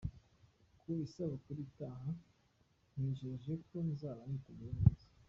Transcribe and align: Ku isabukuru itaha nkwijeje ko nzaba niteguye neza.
Ku 0.79 0.87
isabukuru 1.05 1.59
itaha 1.67 2.09
nkwijeje 2.91 3.53
ko 3.67 3.77
nzaba 3.89 4.21
niteguye 4.29 4.71
neza. 4.79 5.05